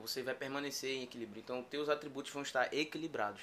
você 0.00 0.22
vai 0.22 0.34
permanecer 0.34 0.90
em 0.90 1.02
equilíbrio. 1.04 1.40
Então, 1.40 1.62
teus 1.62 1.88
atributos 1.88 2.32
vão 2.32 2.42
estar 2.42 2.72
equilibrados. 2.72 3.42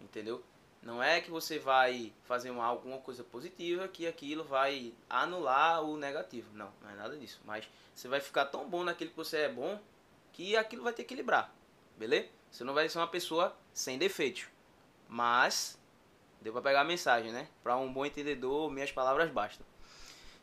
Entendeu? 0.00 0.42
Não 0.82 1.02
é 1.02 1.20
que 1.20 1.30
você 1.30 1.58
vai 1.58 2.12
fazer 2.24 2.50
uma, 2.50 2.64
alguma 2.64 2.98
coisa 2.98 3.24
positiva 3.24 3.88
que 3.88 4.06
aquilo 4.06 4.44
vai 4.44 4.94
anular 5.10 5.82
o 5.82 5.96
negativo. 5.96 6.48
Não, 6.54 6.72
não 6.80 6.90
é 6.90 6.94
nada 6.94 7.16
disso. 7.16 7.40
Mas 7.44 7.68
você 7.94 8.06
vai 8.06 8.20
ficar 8.20 8.46
tão 8.46 8.68
bom 8.68 8.84
naquilo 8.84 9.10
que 9.10 9.16
você 9.16 9.38
é 9.38 9.48
bom 9.48 9.80
que 10.32 10.56
aquilo 10.56 10.84
vai 10.84 10.92
te 10.92 11.02
equilibrar. 11.02 11.52
Beleza? 11.96 12.28
Você 12.50 12.64
não 12.64 12.72
vai 12.74 12.88
ser 12.88 12.98
uma 12.98 13.08
pessoa 13.08 13.56
sem 13.74 13.98
defeitos. 13.98 14.46
Mas, 15.08 15.78
deu 16.40 16.52
pra 16.52 16.62
pegar 16.62 16.82
a 16.82 16.84
mensagem, 16.84 17.32
né? 17.32 17.48
Para 17.62 17.76
um 17.76 17.92
bom 17.92 18.06
entendedor, 18.06 18.70
minhas 18.70 18.92
palavras 18.92 19.30
bastam. 19.30 19.66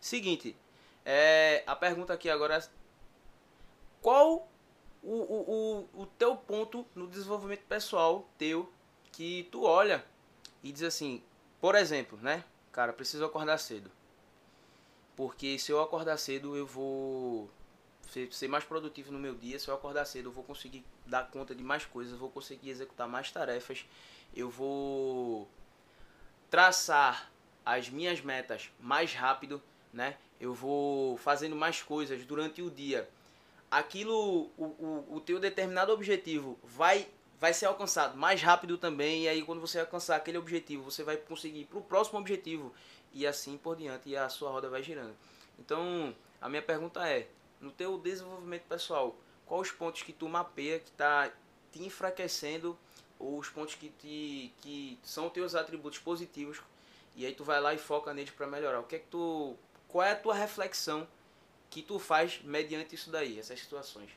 Seguinte, 0.02 0.55
é, 1.05 1.64
a 1.66 1.75
pergunta 1.75 2.14
aqui 2.14 2.30
agora 2.30 2.57
é 2.57 2.64
qual 4.02 4.48
o, 5.06 5.88
o, 5.96 6.02
o, 6.02 6.06
teu 6.18 6.36
ponto 6.36 6.86
no 6.96 7.08
desenvolvimento 7.08 7.64
pessoal 7.68 8.28
teu 8.38 8.71
que 9.12 9.48
tu 9.52 9.64
olha 9.64 10.04
e 10.64 10.71
diz 10.71 10.84
assim, 10.84 11.21
por 11.62 11.75
exemplo, 11.75 12.18
né? 12.21 12.43
Cara, 12.71 12.92
preciso 12.92 13.24
acordar 13.24 13.57
cedo. 13.60 13.92
Porque 15.15 15.57
se 15.60 15.71
eu 15.71 15.82
acordar 15.82 16.18
cedo, 16.18 16.57
eu 16.57 16.65
vou 16.65 17.50
ser 18.32 18.48
mais 18.48 18.64
produtivo 18.64 19.12
no 19.12 19.20
meu 19.20 19.36
dia. 19.36 19.60
Se 19.60 19.68
eu 19.68 19.76
acordar 19.76 20.06
cedo, 20.06 20.29
eu 20.29 20.32
vou 20.32 20.43
conseguir 20.43 20.84
dar 21.06 21.29
conta 21.29 21.54
de 21.54 21.64
mais 21.64 21.86
coisas, 21.86 22.18
vou 22.18 22.29
conseguir 22.29 22.70
executar 22.70 23.07
mais 23.07 23.32
tarefas, 23.32 23.86
eu 24.36 24.50
vou 24.50 25.48
traçar 26.50 27.32
as 27.65 27.90
minhas 27.90 28.21
metas 28.21 28.71
mais 28.79 29.14
rápido, 29.14 29.62
né? 29.93 30.18
Eu 30.40 30.54
vou 30.54 31.18
fazendo 31.18 31.56
mais 31.56 31.82
coisas 31.82 32.26
durante 32.26 32.62
o 32.62 32.70
dia. 32.70 33.09
Aquilo, 33.78 34.50
o, 34.58 34.64
o, 34.64 35.16
o 35.16 35.20
teu 35.20 35.39
determinado 35.39 35.92
objetivo 35.92 36.58
vai 36.64 37.08
vai 37.38 37.53
ser 37.53 37.66
alcançado 37.66 38.17
mais 38.17 38.42
rápido 38.42 38.78
também. 38.78 39.23
E 39.23 39.28
aí, 39.28 39.44
quando 39.44 39.59
você 39.59 39.80
alcançar 39.80 40.16
aquele 40.16 40.38
objetivo, 40.38 40.90
você 40.90 41.04
vai 41.04 41.18
conseguir 41.18 41.62
ir 41.62 41.66
para 41.66 41.80
o 41.80 41.81
próximo 41.81 42.18
objetivo 42.18 42.73
e 43.14 43.28
assim 43.28 43.58
por 43.58 43.76
diante. 43.76 44.09
E 44.09 44.16
a 44.16 44.30
sua 44.30 44.50
roda 44.50 44.70
vai 44.70 44.81
girando. 44.81 45.14
Então, 45.59 46.16
a 46.40 46.48
minha 46.48 46.62
pergunta 46.62 47.08
é: 47.08 47.28
no 47.59 47.72
teu 47.72 47.98
desenvolvimento 47.98 48.64
pessoal, 48.64 49.16
quais 49.46 49.68
os 49.68 49.72
pontos 49.73 50.03
que 50.03 50.14
tu 50.14 50.30
mapeia 50.30 50.80
que 50.80 50.90
está 50.90 51.30
te 51.72 51.84
enfraquecendo 51.84 52.78
ou 53.20 53.38
os 53.40 53.50
pontos 53.50 53.76
que, 53.76 53.90
te, 53.90 54.53
que 54.62 54.98
são 55.03 55.30
teus 55.30 55.53
atributos 55.53 56.00
positivos 56.00 56.62
e 57.16 57.26
aí 57.26 57.34
tu 57.34 57.44
vai 57.44 57.62
lá 57.62 57.73
e 57.73 57.78
foca 57.78 58.14
neles 58.14 58.31
para 58.31 58.48
melhorar. 58.48 58.80
O 58.80 58.84
que 58.84 58.96
é 58.96 59.00
que 59.00 59.08
tu, 59.08 59.56
qual 59.88 60.03
é 60.03 60.12
a 60.12 60.16
tua 60.16 60.34
reflexão 60.34 61.08
que 61.76 61.81
tu 61.81 62.00
faz 62.00 62.40
mediante 62.42 62.95
isso 62.95 63.09
daí, 63.09 63.38
essas 63.38 63.59
situações? 63.59 64.09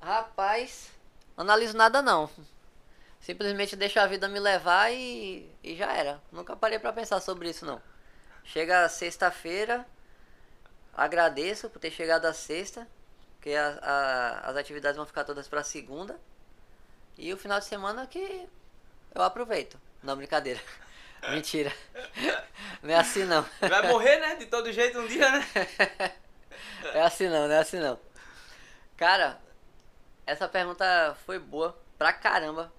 Rapaz, 0.00 0.88
analiso 1.36 1.76
nada 1.76 2.00
não. 2.00 2.30
Simplesmente 3.20 3.76
deixo 3.76 4.00
a 4.00 4.06
vida 4.06 4.26
me 4.28 4.40
levar 4.40 4.90
e, 4.90 5.46
e 5.62 5.76
já 5.76 5.92
era. 5.92 6.22
Nunca 6.32 6.56
parei 6.56 6.78
para 6.78 6.90
pensar 6.90 7.20
sobre 7.20 7.50
isso 7.50 7.66
não. 7.66 7.82
Chega 8.44 8.88
sexta-feira, 8.88 9.86
agradeço 10.94 11.68
por 11.68 11.80
ter 11.80 11.90
chegado 11.90 12.24
a 12.24 12.32
sexta, 12.32 12.88
porque 13.34 13.50
a, 13.50 13.78
a, 13.82 14.48
as 14.48 14.56
atividades 14.56 14.96
vão 14.96 15.04
ficar 15.04 15.24
todas 15.24 15.46
para 15.46 15.62
segunda. 15.62 16.18
E 17.18 17.30
o 17.30 17.36
final 17.36 17.58
de 17.58 17.66
semana 17.66 18.06
que 18.06 18.48
eu 19.14 19.20
aproveito. 19.22 19.78
Não, 20.02 20.16
brincadeira. 20.16 20.60
Mentira. 21.28 21.74
Não 22.82 22.94
é 22.94 22.96
assim 22.96 23.24
não. 23.24 23.44
Vai 23.60 23.88
morrer, 23.88 24.18
né? 24.20 24.36
De 24.36 24.46
todo 24.46 24.72
jeito 24.72 24.98
um 25.00 25.06
dia, 25.06 25.28
né? 25.30 25.44
É 26.94 27.02
assim 27.02 27.28
não, 27.28 27.48
não 27.48 27.54
é 27.54 27.58
assim 27.58 27.78
não. 27.78 27.98
Cara, 28.96 29.40
essa 30.26 30.48
pergunta 30.48 31.16
foi 31.24 31.38
boa 31.38 31.76
pra 31.96 32.12
caramba. 32.12 32.72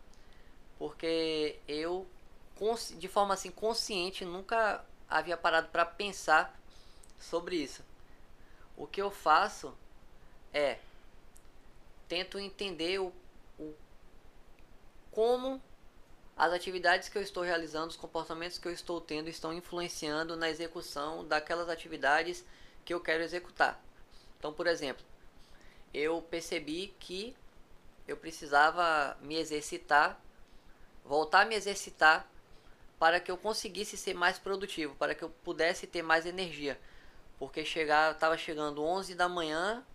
Porque 0.77 1.59
eu, 1.67 2.07
de 2.97 3.07
forma 3.07 3.33
assim 3.33 3.51
consciente, 3.51 4.23
nunca 4.23 4.83
havia 5.09 5.35
parado 5.35 5.67
para 5.67 5.85
pensar 5.85 6.57
sobre 7.19 7.57
isso. 7.57 7.83
O 8.77 8.87
que 8.87 9.01
eu 9.01 9.11
faço 9.11 9.77
é 10.53 10.77
tento 12.07 12.39
entender 12.39 12.99
o, 12.99 13.13
o 13.59 13.73
como 15.11 15.61
as 16.37 16.53
atividades 16.53 17.09
que 17.09 17.17
eu 17.17 17.21
estou 17.21 17.43
realizando, 17.43 17.89
os 17.89 17.97
comportamentos 17.97 18.57
que 18.57 18.67
eu 18.67 18.71
estou 18.71 19.01
tendo 19.01 19.27
estão 19.27 19.53
influenciando 19.53 20.37
na 20.37 20.49
execução 20.49 21.27
daquelas 21.27 21.67
atividades 21.67 22.45
que 22.85 22.93
eu 22.93 23.01
quero 23.01 23.21
executar. 23.21 23.83
Então, 24.39 24.53
por 24.53 24.67
exemplo, 24.67 25.05
eu 25.93 26.21
percebi 26.21 26.95
que 26.97 27.35
eu 28.07 28.15
precisava 28.15 29.17
me 29.21 29.35
exercitar, 29.35 30.17
voltar 31.03 31.41
a 31.41 31.45
me 31.45 31.55
exercitar 31.55 32.25
para 32.97 33.19
que 33.19 33.29
eu 33.29 33.37
conseguisse 33.37 33.97
ser 33.97 34.13
mais 34.13 34.39
produtivo, 34.39 34.95
para 34.95 35.13
que 35.13 35.23
eu 35.23 35.29
pudesse 35.29 35.85
ter 35.85 36.01
mais 36.01 36.25
energia. 36.25 36.79
Porque 37.37 37.65
chegar, 37.65 38.13
estava 38.13 38.37
chegando 38.37 38.81
11 38.81 39.13
da 39.13 39.27
manhã, 39.27 39.85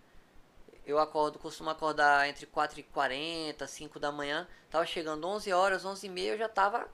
eu 0.85 0.99
acordo, 0.99 1.39
costumo 1.39 1.71
acordar 1.71 2.29
entre 2.29 2.45
4 2.45 2.79
e 2.79 2.83
40, 2.83 3.65
5 3.65 3.99
da 3.99 4.11
manhã, 4.11 4.47
estava 4.65 4.85
chegando 4.85 5.27
11 5.27 5.51
horas, 5.53 5.83
11 5.83 6.05
e 6.05 6.09
meia, 6.09 6.31
eu 6.33 6.37
já 6.37 6.45
estava 6.45 6.87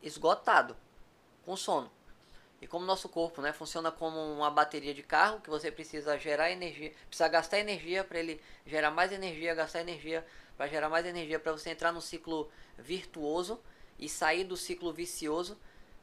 esgotado, 0.00 0.76
com 1.44 1.56
sono. 1.56 1.90
E 2.62 2.66
como 2.68 2.86
nosso 2.86 3.08
corpo 3.08 3.42
né, 3.42 3.52
funciona 3.52 3.90
como 3.90 4.16
uma 4.34 4.48
bateria 4.48 4.94
de 4.94 5.02
carro, 5.02 5.40
que 5.40 5.50
você 5.50 5.68
precisa 5.68 6.16
gerar 6.16 6.48
energia, 6.52 6.92
precisa 7.08 7.26
gastar 7.26 7.58
energia 7.58 8.04
para 8.04 8.20
ele 8.20 8.40
gerar 8.64 8.92
mais 8.92 9.10
energia, 9.10 9.52
gastar 9.52 9.80
energia 9.80 10.24
para 10.56 10.68
gerar 10.68 10.88
mais 10.88 11.04
energia, 11.04 11.40
para 11.40 11.50
você 11.50 11.70
entrar 11.70 11.90
no 11.90 12.00
ciclo 12.00 12.48
virtuoso 12.78 13.60
e 13.98 14.08
sair 14.08 14.44
do 14.44 14.56
ciclo 14.56 14.92
vicioso, 14.92 15.58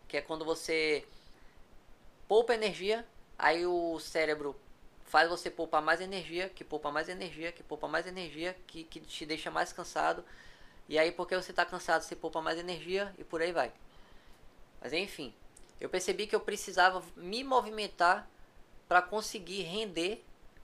que 0.05 0.17
é 0.17 0.21
quando 0.21 0.43
você 0.43 1.05
poupa 2.27 2.53
energia, 2.53 3.07
aí 3.37 3.65
o 3.65 3.97
cérebro 3.97 4.53
faz 5.05 5.29
você 5.29 5.49
poupar 5.49 5.81
mais 5.81 6.01
energia, 6.01 6.49
que 6.49 6.65
poupa 6.65 6.91
mais 6.91 7.07
energia, 7.07 7.53
que 7.53 7.63
poupa 7.63 7.87
mais 7.87 8.05
energia, 8.05 8.53
que, 8.67 8.83
que 8.83 8.99
te 8.99 9.25
deixa 9.25 9.49
mais 9.49 9.71
cansado. 9.71 10.25
E 10.89 10.99
aí 10.99 11.09
porque 11.09 11.37
você 11.37 11.51
está 11.51 11.65
cansado, 11.65 12.01
você 12.01 12.17
poupa 12.17 12.41
mais 12.41 12.59
energia 12.59 13.15
e 13.17 13.23
por 13.23 13.41
aí 13.41 13.53
vai. 13.53 13.71
Mas 14.81 14.91
enfim, 14.91 15.33
eu 15.79 15.89
percebi 15.89 16.27
que 16.27 16.35
eu 16.35 16.39
precisava 16.39 17.03
me 17.15 17.43
movimentar 17.43 18.29
para 18.87 19.01
conseguir 19.01 19.61
render 19.63 20.23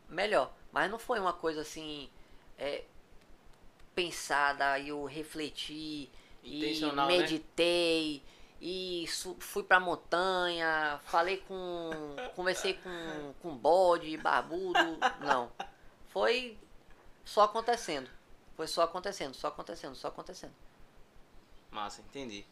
melhor. 0.10 0.52
Mas 0.72 0.90
não 0.92 1.00
foi 1.00 1.20
uma 1.20 1.34
coisa 1.34 1.62
assim 1.62 2.10
é, 2.58 2.84
pensada, 3.94 4.80
eu 4.80 5.06
refleti 5.06 6.10
e 6.44 6.82
né? 6.94 7.06
meditei 7.08 8.22
né? 8.24 8.36
e 8.62 9.06
fui 9.40 9.64
pra 9.64 9.80
montanha, 9.80 11.00
falei 11.06 11.38
com. 11.38 11.90
conversei 12.36 12.74
com, 12.74 13.34
com 13.42 13.56
bode, 13.56 14.18
barbudo. 14.18 14.98
Não. 15.22 15.52
Foi 16.10 16.58
só 17.24 17.44
acontecendo. 17.44 18.10
Foi 18.56 18.68
só 18.68 18.84
acontecendo, 18.84 19.34
só 19.34 19.50
acontecendo, 19.50 19.96
só 19.96 20.08
acontecendo. 20.08 20.54
Massa, 21.72 22.02
entendi. 22.02 22.46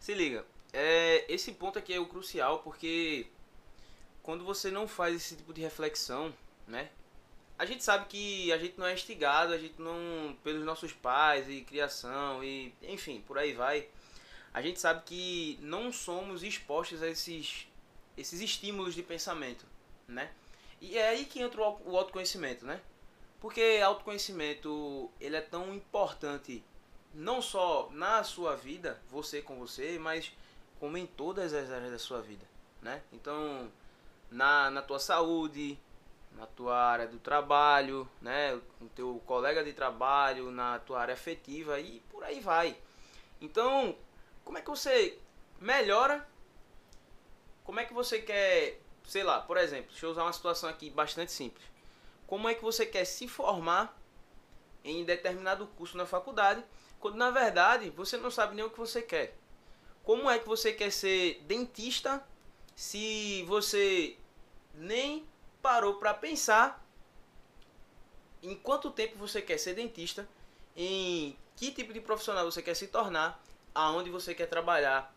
Se 0.00 0.12
liga, 0.12 0.44
é, 0.74 1.24
esse 1.28 1.52
ponto 1.52 1.78
aqui 1.78 1.94
é 1.94 2.00
o 2.00 2.06
crucial 2.06 2.58
porque 2.58 3.28
quando 4.24 4.44
você 4.44 4.70
não 4.72 4.88
faz 4.88 5.14
esse 5.14 5.36
tipo 5.36 5.54
de 5.54 5.60
reflexão, 5.60 6.34
né? 6.66 6.90
A 7.56 7.64
gente 7.64 7.84
sabe 7.84 8.06
que 8.06 8.52
a 8.52 8.58
gente 8.58 8.76
não 8.76 8.86
é 8.86 8.92
instigado, 8.92 9.52
a 9.52 9.58
gente 9.58 9.80
não 9.80 10.36
pelos 10.42 10.64
nossos 10.64 10.92
pais 10.92 11.48
e 11.48 11.60
criação 11.60 12.42
e 12.42 12.74
enfim, 12.82 13.22
por 13.24 13.38
aí 13.38 13.52
vai. 13.52 13.86
A 14.52 14.60
gente 14.60 14.80
sabe 14.80 15.02
que 15.04 15.56
não 15.62 15.92
somos 15.92 16.42
expostos 16.42 17.02
a 17.02 17.08
esses 17.08 17.68
esses 18.16 18.40
estímulos 18.40 18.94
de 18.94 19.02
pensamento, 19.02 19.66
né? 20.08 20.32
E 20.80 20.98
é 20.98 21.08
aí 21.08 21.24
que 21.24 21.40
entra 21.40 21.60
o 21.60 21.96
autoconhecimento, 21.96 22.66
né? 22.66 22.80
Porque 23.40 23.80
autoconhecimento 23.84 25.08
ele 25.20 25.36
é 25.36 25.40
tão 25.40 25.72
importante 25.72 26.64
não 27.14 27.40
só 27.40 27.88
na 27.92 28.24
sua 28.24 28.56
vida, 28.56 29.00
você 29.08 29.40
com 29.40 29.56
você, 29.56 29.98
mas 30.00 30.32
como 30.84 30.98
em 30.98 31.06
todas 31.06 31.54
as 31.54 31.70
áreas 31.70 31.92
da 31.92 31.98
sua 31.98 32.20
vida, 32.20 32.44
né? 32.82 33.02
Então, 33.10 33.72
na, 34.30 34.70
na 34.70 34.82
tua 34.82 34.98
saúde, 34.98 35.78
na 36.32 36.44
tua 36.44 36.76
área 36.76 37.06
do 37.06 37.18
trabalho, 37.18 38.06
né? 38.20 38.60
Com 38.78 38.86
teu 38.88 39.18
colega 39.24 39.64
de 39.64 39.72
trabalho, 39.72 40.50
na 40.50 40.78
tua 40.80 41.00
área 41.00 41.14
afetiva 41.14 41.80
e 41.80 42.00
por 42.10 42.22
aí 42.22 42.38
vai. 42.38 42.76
Então, 43.40 43.96
como 44.44 44.58
é 44.58 44.60
que 44.60 44.68
você 44.68 45.18
melhora? 45.58 46.28
Como 47.64 47.80
é 47.80 47.86
que 47.86 47.94
você 47.94 48.18
quer, 48.20 48.78
sei 49.06 49.24
lá, 49.24 49.40
por 49.40 49.56
exemplo, 49.56 49.90
deixa 49.90 50.04
eu 50.04 50.10
usar 50.10 50.24
uma 50.24 50.34
situação 50.34 50.68
aqui 50.68 50.90
bastante 50.90 51.32
simples. 51.32 51.64
Como 52.26 52.46
é 52.46 52.54
que 52.54 52.62
você 52.62 52.84
quer 52.84 53.06
se 53.06 53.26
formar 53.26 53.98
em 54.84 55.02
determinado 55.02 55.66
curso 55.66 55.96
na 55.96 56.04
faculdade, 56.04 56.62
quando 57.00 57.16
na 57.16 57.30
verdade 57.30 57.88
você 57.88 58.18
não 58.18 58.30
sabe 58.30 58.54
nem 58.54 58.66
o 58.66 58.68
que 58.68 58.78
você 58.78 59.00
quer? 59.00 59.34
Como 60.04 60.30
é 60.30 60.38
que 60.38 60.46
você 60.46 60.72
quer 60.72 60.92
ser 60.92 61.42
dentista 61.46 62.22
se 62.76 63.42
você 63.44 64.16
nem 64.74 65.26
parou 65.62 65.94
para 65.94 66.12
pensar 66.12 66.84
em 68.42 68.54
quanto 68.54 68.90
tempo 68.90 69.16
você 69.16 69.40
quer 69.40 69.58
ser 69.58 69.74
dentista, 69.74 70.28
em 70.76 71.36
que 71.56 71.70
tipo 71.70 71.92
de 71.92 72.00
profissional 72.00 72.44
você 72.44 72.60
quer 72.60 72.74
se 72.74 72.88
tornar, 72.88 73.42
aonde 73.74 74.10
você 74.10 74.34
quer 74.34 74.46
trabalhar 74.46 75.14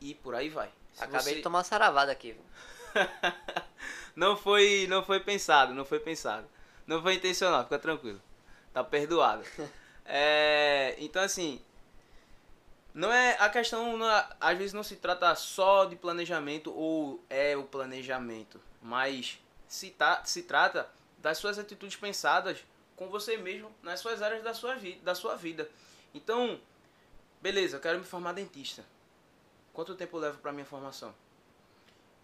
e 0.00 0.14
por 0.14 0.34
aí 0.34 0.50
vai. 0.50 0.70
Se 0.92 1.02
Acabei 1.02 1.32
você... 1.32 1.34
de 1.36 1.42
tomar 1.42 1.58
uma 1.58 1.64
saravada 1.64 2.12
aqui. 2.12 2.36
não 4.14 4.36
foi, 4.36 4.86
não 4.88 5.02
foi 5.02 5.20
pensado, 5.20 5.72
não 5.72 5.84
foi 5.84 6.00
pensado. 6.00 6.46
Não 6.86 7.00
foi 7.00 7.14
intencional, 7.14 7.64
fica 7.64 7.78
tranquilo. 7.78 8.20
Tá 8.72 8.84
perdoado. 8.84 9.42
é, 10.04 10.94
então 10.98 11.22
assim, 11.22 11.62
não 12.94 13.12
é 13.12 13.36
a 13.38 13.48
questão, 13.48 13.96
não, 13.96 14.10
é, 14.10 14.28
às 14.40 14.58
vezes 14.58 14.72
não 14.72 14.82
se 14.82 14.96
trata 14.96 15.34
só 15.34 15.84
de 15.84 15.96
planejamento 15.96 16.72
ou 16.74 17.22
é 17.28 17.56
o 17.56 17.64
planejamento, 17.64 18.60
mas 18.82 19.38
se, 19.66 19.90
tá, 19.90 20.24
se 20.24 20.42
trata 20.42 20.88
das 21.18 21.38
suas 21.38 21.58
atitudes 21.58 21.96
pensadas 21.96 22.64
com 22.96 23.08
você 23.08 23.36
mesmo 23.36 23.70
nas 23.82 24.00
suas 24.00 24.22
áreas 24.22 24.42
da 24.42 24.54
sua, 24.54 24.74
vida, 24.74 25.00
da 25.02 25.14
sua 25.14 25.36
vida. 25.36 25.68
Então, 26.14 26.60
beleza, 27.40 27.76
eu 27.76 27.80
quero 27.80 27.98
me 27.98 28.04
formar 28.04 28.32
dentista. 28.32 28.84
Quanto 29.72 29.94
tempo 29.94 30.18
leva 30.18 30.38
para 30.38 30.52
minha 30.52 30.64
formação? 30.64 31.14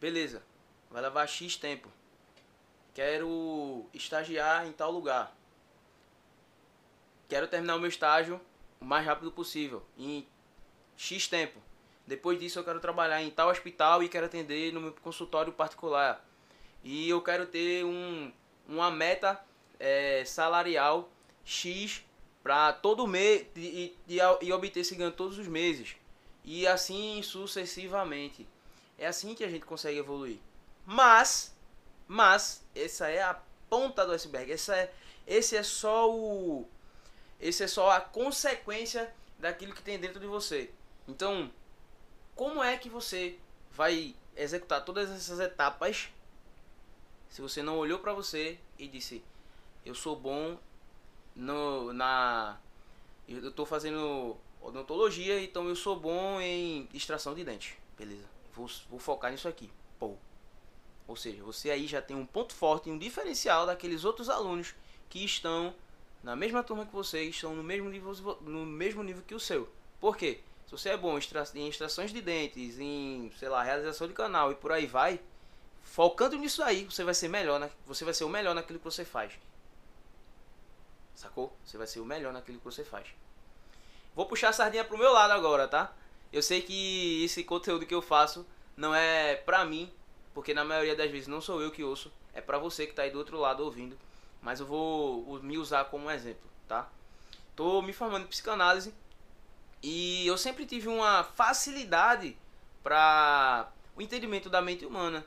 Beleza, 0.01 0.43
vai 0.91 1.03
levar 1.03 1.27
X 1.27 1.57
tempo. 1.57 1.89
Quero 2.93 3.87
estagiar 3.93 4.67
em 4.67 4.73
tal 4.73 4.91
lugar. 4.91 5.37
Quero 7.29 7.49
terminar 7.49 7.77
o 7.77 7.81
meu 7.81 7.89
estágio 7.89 8.41
o 8.81 8.85
mais 8.85 9.07
rápido 9.07 9.33
possível, 9.33 9.83
em 9.97 10.27
X 10.97 11.29
tempo. 11.29 11.61
Depois 12.07 12.39
disso 12.39 12.59
eu 12.59 12.65
quero 12.65 12.81
trabalhar 12.81 13.23
em 13.23 13.31
tal 13.31 13.49
hospital 13.49 14.03
e 14.03 14.09
quero 14.09 14.27
atender 14.27 14.73
no 14.73 14.81
meu 14.81 14.93
consultório 14.93 15.53
particular. 15.53 16.25
E 16.83 17.09
eu 17.09 17.23
quero 17.23 17.47
ter 17.47 17.85
um, 17.85 18.31
uma 18.69 18.91
meta 18.91 19.43
é, 19.81 20.23
salarial 20.25 21.09
X 21.45 22.05
para 22.43 22.75
todo 22.75 23.07
mês 23.07 23.47
e, 23.57 23.97
e, 24.07 24.19
e 24.43 24.53
obter 24.53 24.81
esse 24.81 24.95
ganho 24.95 25.13
todos 25.13 25.39
os 25.39 25.49
meses. 25.49 25.97
E 26.45 26.67
assim 26.67 27.23
sucessivamente. 27.23 28.47
É 28.99 29.07
assim 29.07 29.35
que 29.35 29.43
a 29.43 29.49
gente 29.49 29.65
consegue 29.65 29.99
evoluir. 29.99 30.39
Mas, 30.85 31.57
mas, 32.07 32.63
essa 32.75 33.09
é 33.09 33.23
a 33.23 33.41
ponta 33.71 34.05
do 34.05 34.13
iceberg. 34.13 34.53
Essa 34.53 34.77
é, 34.77 34.93
esse 35.27 35.57
é 35.57 35.63
só 35.63 36.11
o. 36.11 36.69
Esse 37.41 37.65
é 37.65 37.67
só 37.67 37.91
a 37.91 38.01
consequência 38.01 39.13
daquilo 39.39 39.75
que 39.75 39.83
tem 39.83 39.99
dentro 39.99 40.21
de 40.21 40.27
você. 40.27 40.71
Então, 41.07 41.51
como 42.35 42.63
é 42.63 42.77
que 42.77 42.89
você 42.89 43.39
vai 43.71 44.15
executar 44.37 44.85
todas 44.85 45.11
essas 45.11 45.39
etapas 45.41 46.09
se 47.29 47.43
você 47.43 47.63
não 47.63 47.79
olhou 47.79 47.99
para 47.99 48.13
você 48.13 48.59
e 48.79 48.87
disse: 48.87 49.23
Eu 49.85 49.95
sou 49.95 50.15
bom 50.17 50.57
no, 51.35 51.93
na. 51.93 52.59
Eu 53.29 53.49
estou 53.49 53.67
fazendo 53.67 54.37
odontologia, 54.61 55.43
então 55.43 55.69
eu 55.69 55.77
sou 55.77 55.99
bom 55.99 56.41
em 56.41 56.89
extração 56.95 57.35
de 57.35 57.45
dente. 57.45 57.79
Beleza, 57.99 58.25
vou, 58.55 58.71
vou 58.89 58.99
focar 58.99 59.31
nisso 59.31 59.49
aqui. 59.49 59.71
Pô. 59.99 60.15
Ou 61.07 61.17
seja, 61.17 61.43
você 61.43 61.71
aí 61.71 61.87
já 61.87 62.01
tem 62.01 62.17
um 62.17 62.25
ponto 62.25 62.55
forte, 62.55 62.89
um 62.89 62.97
diferencial 62.97 63.67
daqueles 63.67 64.05
outros 64.05 64.31
alunos 64.31 64.75
que 65.11 65.25
estão 65.25 65.75
na 66.23 66.35
mesma 66.35 66.63
turma 66.63 66.87
que 66.87 66.93
você, 66.93 67.25
estão 67.25 67.55
no 67.55 67.63
mesmo 67.63 67.91
nível, 67.91 68.15
no 68.41 68.65
mesmo 68.65 69.03
nível 69.03 69.23
que 69.27 69.35
o 69.35 69.41
seu. 69.41 69.69
Por 70.01 70.17
quê? 70.17 70.41
Se 70.75 70.83
você 70.83 70.89
é 70.89 70.97
bom 70.97 71.17
em 71.55 71.69
extrações 71.69 72.13
de 72.13 72.21
dentes, 72.21 72.81
em, 72.81 73.31
sei 73.39 73.49
lá, 73.49 73.63
realização 73.63 74.09
de 74.09 74.13
canal 74.13 74.51
e 74.51 74.57
por 74.57 74.73
aí 74.73 74.87
vai, 74.87 75.21
focando 75.83 76.37
nisso 76.37 76.65
aí, 76.65 76.85
você 76.85 77.05
vai 77.05 77.15
ser 77.15 77.29
melhor, 77.29 77.61
na, 77.61 77.71
você 77.87 78.05
vai 78.05 78.13
ser 78.13 78.25
o 78.25 78.29
melhor 78.29 78.57
naquilo 78.57 78.81
que 78.81 78.85
você 78.85 79.05
faz. 79.05 79.33
Sacou? 81.15 81.57
Você 81.65 81.79
vai 81.79 81.87
ser 81.87 82.01
o 82.01 82.05
melhor 82.05 82.33
naquilo 82.33 82.59
que 82.59 82.65
você 82.65 82.83
faz. 82.83 83.07
Vou 84.17 84.27
puxar 84.27 84.49
a 84.49 84.53
sardinha 84.53 84.85
pro 84.85 84.99
meu 84.99 85.13
lado 85.13 85.31
agora, 85.31 85.69
tá? 85.69 85.93
Eu 86.33 86.43
sei 86.43 86.61
que 86.61 87.23
esse 87.25 87.45
conteúdo 87.45 87.87
que 87.87 87.95
eu 87.95 88.03
faço 88.03 88.45
não 88.77 88.93
é 88.93 89.37
pra 89.37 89.65
mim, 89.65 89.93
porque 90.35 90.53
na 90.53 90.65
maioria 90.65 90.97
das 90.97 91.09
vezes 91.09 91.29
não 91.29 91.41
sou 91.41 91.63
eu 91.63 91.71
que 91.71 91.85
ouço, 91.85 92.11
é 92.33 92.41
pra 92.41 92.59
você 92.59 92.85
que 92.85 92.95
tá 92.95 93.03
aí 93.03 93.13
do 93.13 93.19
outro 93.19 93.39
lado 93.39 93.63
ouvindo. 93.63 93.97
Mas 94.43 94.59
eu 94.59 94.67
vou 94.67 95.41
me 95.41 95.57
usar 95.57 95.85
como 95.85 96.11
exemplo, 96.11 96.51
tá? 96.67 96.91
Tô 97.55 97.81
me 97.81 97.93
formando 97.93 98.25
em 98.25 98.29
psicanálise 98.29 98.93
e 99.87 100.27
eu 100.27 100.39
sempre 100.39 100.65
tive 100.65 100.89
uma 100.89 101.23
facilidade 101.23 102.35
para 102.83 103.71
o 103.95 104.01
entendimento 104.01 104.49
da 104.49 104.63
mente 104.63 104.87
humana. 104.87 105.27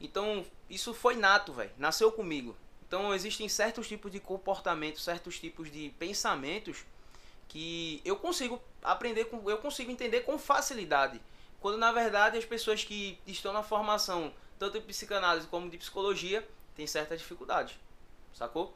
Então, 0.00 0.46
isso 0.70 0.94
foi 0.94 1.16
nato, 1.16 1.52
velho. 1.52 1.72
Nasceu 1.76 2.12
comigo. 2.12 2.56
Então, 2.86 3.12
existem 3.12 3.48
certos 3.48 3.88
tipos 3.88 4.12
de 4.12 4.20
comportamentos, 4.20 5.02
certos 5.02 5.40
tipos 5.40 5.72
de 5.72 5.92
pensamentos 5.98 6.84
que 7.48 8.00
eu 8.04 8.14
consigo 8.14 8.62
aprender 8.80 9.24
com, 9.24 9.50
eu 9.50 9.58
consigo 9.58 9.90
entender 9.90 10.20
com 10.20 10.38
facilidade. 10.38 11.20
Quando 11.58 11.76
na 11.76 11.90
verdade 11.90 12.38
as 12.38 12.44
pessoas 12.44 12.84
que 12.84 13.18
estão 13.26 13.52
na 13.52 13.64
formação, 13.64 14.32
tanto 14.56 14.78
de 14.78 14.86
psicanálise 14.86 15.48
como 15.48 15.68
de 15.68 15.78
psicologia, 15.78 16.48
têm 16.76 16.86
certas 16.86 17.18
dificuldades. 17.18 17.76
Sacou? 18.32 18.72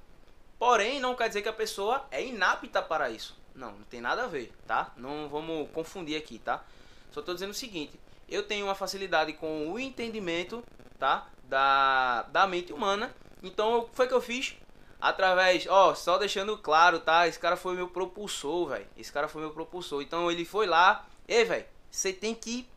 Porém, 0.59 0.99
não 0.99 1.15
quer 1.15 1.29
dizer 1.29 1.43
que 1.43 1.49
a 1.49 1.53
pessoa 1.53 2.05
é 2.11 2.21
inapta 2.27 2.83
para 2.83 3.11
isso. 3.11 3.40
Não, 3.55 3.73
não 3.73 3.85
tem 3.85 4.01
nada 4.01 4.25
a 4.25 4.27
ver, 4.27 4.53
tá? 4.67 4.93
Não 4.97 5.29
vamos 5.29 5.71
confundir 5.71 6.17
aqui, 6.17 6.39
tá? 6.39 6.65
Só 7.11 7.21
estou 7.21 7.35
dizendo 7.35 7.51
o 7.51 7.55
seguinte, 7.55 7.99
eu 8.29 8.43
tenho 8.43 8.67
uma 8.67 8.75
facilidade 8.75 9.33
com 9.35 9.71
o 9.71 9.79
entendimento, 9.79 10.63
tá? 10.99 11.29
Da, 11.45 12.23
da 12.25 12.47
mente 12.47 12.73
humana. 12.73 13.15
Então, 13.43 13.79
o 13.79 13.89
que 13.89 13.97
foi 13.97 14.07
que 14.07 14.15
eu 14.15 14.21
fiz? 14.21 14.57
através, 15.01 15.67
ó, 15.67 15.95
só 15.95 16.19
deixando 16.19 16.59
claro, 16.59 17.01
tá? 17.01 17.27
Esse 17.27 17.39
cara 17.39 17.57
foi 17.57 17.75
meu 17.75 17.89
propulsor, 17.89 18.69
velho. 18.69 18.87
Esse 18.97 19.11
cara 19.11 19.29
foi 19.29 19.41
meu 19.41 19.51
propulsor. 19.51 20.03
Então 20.03 20.31
ele 20.31 20.45
foi 20.45 20.67
lá, 20.67 21.07
ei, 21.27 21.45
velho, 21.45 21.65
você 21.91 22.13
tem 22.13 22.35
que 22.35 22.69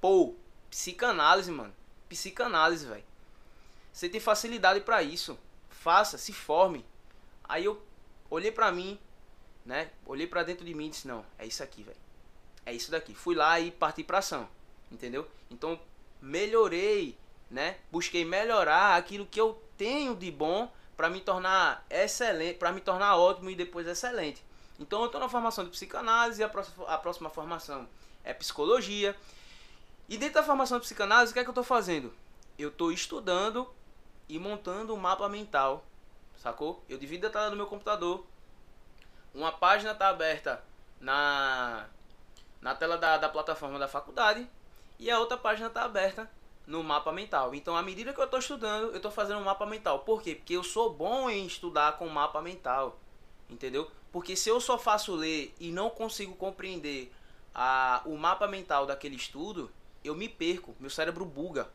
pô, 0.00 0.34
psicanálise, 0.68 1.50
mano. 1.50 1.74
Psicanálise, 2.08 2.86
velho. 2.86 3.04
Você 3.92 4.08
tem 4.08 4.20
facilidade 4.20 4.80
para 4.80 5.02
isso. 5.02 5.38
Faça, 5.70 6.18
se 6.18 6.32
forme. 6.32 6.84
Aí 7.44 7.64
eu 7.64 7.82
olhei 8.28 8.52
pra 8.52 8.70
mim, 8.70 8.98
né? 9.64 9.90
Olhei 10.06 10.26
para 10.26 10.42
dentro 10.42 10.64
de 10.64 10.74
mim 10.74 10.86
e 10.86 10.90
disse: 10.90 11.08
"Não, 11.08 11.24
é 11.38 11.46
isso 11.46 11.62
aqui, 11.62 11.82
velho. 11.82 11.96
É 12.66 12.72
isso 12.72 12.90
daqui". 12.90 13.14
Fui 13.14 13.34
lá 13.34 13.58
e 13.60 13.70
parti 13.70 14.02
pra 14.02 14.18
ação. 14.18 14.48
Entendeu? 14.90 15.26
Então 15.50 15.78
melhorei, 16.20 17.16
né? 17.50 17.76
Busquei 17.90 18.24
melhorar 18.24 18.96
aquilo 18.96 19.26
que 19.26 19.40
eu 19.40 19.60
tenho 19.76 20.14
de 20.14 20.30
bom 20.30 20.70
para 20.96 21.10
me 21.10 21.20
tornar 21.20 21.84
excelente, 21.90 22.58
para 22.58 22.72
me 22.72 22.80
tornar 22.80 23.16
ótimo 23.16 23.50
e 23.50 23.56
depois 23.56 23.86
excelente. 23.86 24.42
Então 24.78 25.00
eu 25.00 25.06
estou 25.06 25.20
na 25.20 25.28
formação 25.28 25.64
de 25.64 25.70
psicanálise, 25.70 26.42
a 26.42 26.48
próxima, 26.48 26.86
a 26.86 26.98
próxima 26.98 27.30
formação 27.30 27.88
é 28.22 28.32
psicologia. 28.32 29.16
E 30.08 30.16
dentro 30.16 30.34
da 30.34 30.42
formação 30.42 30.78
de 30.78 30.84
psicanálise, 30.84 31.30
o 31.30 31.34
que 31.34 31.40
é 31.40 31.42
que 31.42 31.48
eu 31.48 31.52
estou 31.52 31.64
fazendo? 31.64 32.12
Eu 32.58 32.68
estou 32.68 32.92
estudando 32.92 33.68
e 34.28 34.38
montando 34.38 34.94
um 34.94 34.96
mapa 34.96 35.28
mental, 35.28 35.84
sacou? 36.42 36.82
Eu 36.88 36.98
divido 36.98 37.26
a 37.26 37.30
tela 37.30 37.50
do 37.50 37.56
meu 37.56 37.66
computador. 37.66 38.24
Uma 39.34 39.52
página 39.52 39.92
está 39.92 40.08
aberta 40.08 40.62
na, 41.00 41.86
na 42.60 42.74
tela 42.74 42.96
da, 42.96 43.18
da 43.18 43.28
plataforma 43.28 43.78
da 43.78 43.88
faculdade 43.88 44.48
e 44.98 45.10
a 45.10 45.18
outra 45.18 45.36
página 45.36 45.66
está 45.66 45.82
aberta 45.82 46.30
no 46.66 46.82
mapa 46.82 47.12
mental. 47.12 47.54
Então, 47.54 47.76
à 47.76 47.82
medida 47.82 48.12
que 48.12 48.20
eu 48.20 48.24
estou 48.24 48.38
estudando, 48.38 48.90
eu 48.90 48.96
estou 48.96 49.10
fazendo 49.10 49.40
um 49.40 49.44
mapa 49.44 49.66
mental. 49.66 50.00
Por 50.00 50.22
quê? 50.22 50.34
Porque 50.34 50.54
eu 50.54 50.62
sou 50.62 50.92
bom 50.92 51.28
em 51.28 51.46
estudar 51.46 51.98
com 51.98 52.08
mapa 52.08 52.40
mental. 52.40 52.98
Entendeu? 53.50 53.90
Porque 54.10 54.36
se 54.36 54.48
eu 54.48 54.60
só 54.60 54.78
faço 54.78 55.14
ler 55.14 55.54
e 55.60 55.70
não 55.70 55.90
consigo 55.90 56.34
compreender 56.36 57.12
a, 57.54 58.02
o 58.06 58.16
mapa 58.16 58.46
mental 58.46 58.86
daquele 58.86 59.16
estudo, 59.16 59.70
eu 60.02 60.14
me 60.14 60.28
perco, 60.28 60.74
meu 60.80 60.90
cérebro 60.90 61.24
buga. 61.24 61.68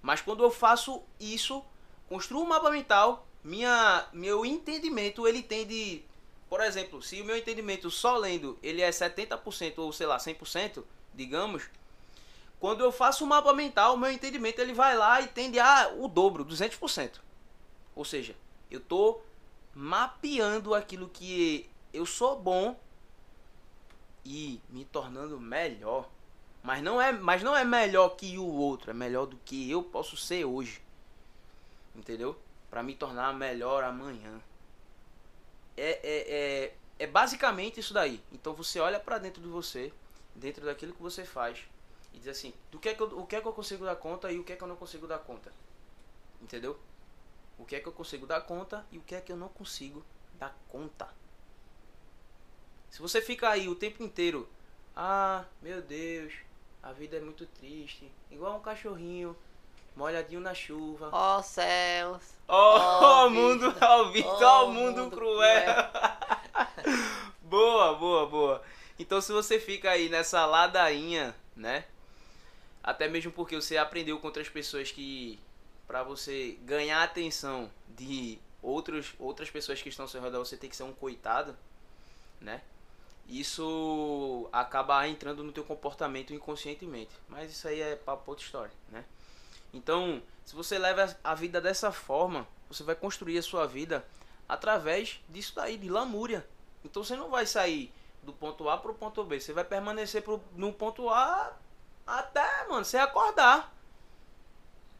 Mas 0.00 0.20
quando 0.20 0.44
eu 0.44 0.50
faço 0.50 1.02
isso, 1.18 1.64
construo 2.08 2.42
um 2.42 2.46
mapa 2.46 2.70
mental, 2.70 3.26
minha, 3.42 4.06
meu 4.12 4.46
entendimento 4.46 5.26
ele 5.26 5.42
tende, 5.42 6.04
por 6.48 6.60
exemplo, 6.60 7.02
se 7.02 7.20
o 7.20 7.24
meu 7.24 7.36
entendimento 7.36 7.90
só 7.90 8.16
lendo 8.16 8.58
ele 8.62 8.80
é 8.80 8.90
70% 8.90 9.78
ou 9.78 9.92
sei 9.92 10.06
lá, 10.06 10.16
100%, 10.16 10.82
digamos, 11.14 11.68
quando 12.58 12.82
eu 12.82 12.90
faço 12.90 13.24
o 13.24 13.26
um 13.26 13.30
mapa 13.30 13.52
mental, 13.52 13.94
o 13.94 13.98
meu 13.98 14.10
entendimento 14.10 14.60
ele 14.60 14.72
vai 14.72 14.96
lá 14.96 15.20
e 15.20 15.28
tende 15.28 15.60
a 15.60 15.92
o 15.96 16.08
dobro, 16.08 16.44
200%. 16.44 17.20
Ou 17.94 18.04
seja, 18.04 18.34
eu 18.70 18.80
tô 18.80 19.20
mapeando 19.74 20.74
aquilo 20.74 21.08
que 21.08 21.68
eu 21.92 22.04
sou 22.04 22.38
bom 22.38 22.78
e 24.24 24.60
me 24.68 24.84
tornando 24.84 25.38
melhor. 25.38 26.08
Mas 26.62 26.82
não 26.82 27.00
é, 27.00 27.12
mas 27.12 27.42
não 27.42 27.56
é 27.56 27.64
melhor 27.64 28.10
que 28.10 28.36
o 28.36 28.44
outro, 28.44 28.90
é 28.90 28.94
melhor 28.94 29.26
do 29.26 29.36
que 29.44 29.70
eu 29.70 29.82
posso 29.82 30.16
ser 30.16 30.44
hoje. 30.44 30.82
Entendeu? 31.94 32.36
Para 32.68 32.82
me 32.82 32.94
tornar 32.94 33.32
melhor 33.32 33.84
amanhã. 33.84 34.40
É, 35.78 36.00
é, 36.02 36.34
é, 36.34 36.74
é 36.98 37.06
basicamente 37.06 37.78
isso 37.80 37.94
daí. 37.94 38.20
Então 38.32 38.52
você 38.52 38.80
olha 38.80 38.98
para 38.98 39.18
dentro 39.18 39.40
de 39.40 39.48
você, 39.48 39.92
dentro 40.34 40.64
daquilo 40.64 40.92
que 40.92 41.02
você 41.02 41.24
faz 41.24 41.64
e 42.12 42.18
dizer 42.18 42.30
assim, 42.30 42.52
do 42.70 42.78
que 42.78 42.88
é 42.88 42.94
que 42.94 43.02
eu, 43.02 43.18
o 43.18 43.26
que 43.26 43.36
é 43.36 43.40
que 43.40 43.46
eu 43.46 43.52
consigo 43.52 43.84
dar 43.84 43.96
conta 43.96 44.32
e 44.32 44.38
o 44.38 44.44
que 44.44 44.52
é 44.52 44.56
que 44.56 44.62
eu 44.62 44.68
não 44.68 44.76
consigo 44.76 45.06
dar 45.06 45.18
conta. 45.18 45.52
Entendeu? 46.40 46.78
O 47.58 47.64
que 47.64 47.76
é 47.76 47.80
que 47.80 47.86
eu 47.86 47.92
consigo 47.92 48.26
dar 48.26 48.40
conta 48.40 48.86
e 48.90 48.98
o 48.98 49.02
que 49.02 49.14
é 49.14 49.20
que 49.20 49.30
eu 49.30 49.36
não 49.36 49.48
consigo 49.48 50.04
dar 50.34 50.56
conta. 50.68 51.08
Se 52.90 53.00
você 53.00 53.20
fica 53.20 53.48
aí 53.48 53.68
o 53.68 53.74
tempo 53.74 54.02
inteiro, 54.02 54.48
ah, 54.96 55.44
meu 55.60 55.82
Deus, 55.82 56.32
a 56.82 56.92
vida 56.92 57.16
é 57.16 57.20
muito 57.20 57.46
triste, 57.46 58.10
igual 58.30 58.56
um 58.56 58.62
cachorrinho 58.62 59.36
molhadinho 59.98 60.40
na 60.40 60.54
chuva. 60.54 61.10
Ó 61.10 61.38
oh, 61.38 61.42
céus. 61.42 62.22
Ó 62.46 63.24
oh, 63.26 63.30
mundo, 63.30 63.74
ó 63.80 64.04
vida, 64.04 64.28
ó 64.28 64.62
oh, 64.62 64.72
mundo, 64.72 65.02
mundo 65.02 65.16
cruel. 65.16 65.64
cruel. 65.64 67.02
boa, 67.42 67.94
boa, 67.94 68.26
boa. 68.26 68.62
Então 68.96 69.20
se 69.20 69.32
você 69.32 69.58
fica 69.58 69.90
aí 69.90 70.08
nessa 70.08 70.46
ladainha, 70.46 71.34
né? 71.56 71.84
Até 72.80 73.08
mesmo 73.08 73.32
porque 73.32 73.56
você 73.56 73.76
aprendeu 73.76 74.18
com 74.20 74.28
outras 74.28 74.48
pessoas 74.48 74.92
que 74.92 75.38
para 75.86 76.04
você 76.04 76.56
ganhar 76.62 77.00
a 77.00 77.04
atenção 77.04 77.68
de 77.88 78.38
outros, 78.62 79.14
outras 79.18 79.50
pessoas 79.50 79.82
que 79.82 79.88
estão 79.88 80.04
ao 80.04 80.08
seu 80.08 80.22
redor, 80.22 80.38
você 80.38 80.56
tem 80.56 80.70
que 80.70 80.76
ser 80.76 80.84
um 80.84 80.92
coitado, 80.92 81.56
né? 82.40 82.62
Isso 83.28 84.48
acaba 84.52 85.06
entrando 85.08 85.42
no 85.42 85.52
teu 85.52 85.64
comportamento 85.64 86.32
inconscientemente. 86.32 87.10
Mas 87.28 87.50
isso 87.50 87.66
aí 87.66 87.80
é 87.80 87.96
papo 87.96 88.30
outra 88.30 88.44
história, 88.44 88.72
né? 88.90 89.04
Então, 89.72 90.22
se 90.44 90.54
você 90.54 90.78
leva 90.78 91.16
a 91.22 91.34
vida 91.34 91.60
dessa 91.60 91.92
forma, 91.92 92.46
você 92.68 92.82
vai 92.82 92.94
construir 92.94 93.38
a 93.38 93.42
sua 93.42 93.66
vida 93.66 94.04
através 94.48 95.20
disso 95.28 95.54
daí, 95.54 95.76
de 95.76 95.88
lamúria. 95.88 96.48
Então 96.84 97.04
você 97.04 97.16
não 97.16 97.28
vai 97.28 97.46
sair 97.46 97.92
do 98.22 98.32
ponto 98.32 98.68
A 98.68 98.78
para 98.78 98.90
o 98.90 98.94
ponto 98.94 99.22
B. 99.24 99.40
Você 99.40 99.52
vai 99.52 99.64
permanecer 99.64 100.22
pro, 100.22 100.42
no 100.54 100.72
ponto 100.72 101.08
A 101.10 101.54
até, 102.06 102.66
mano, 102.68 102.84
você 102.84 102.96
acordar. 102.96 103.74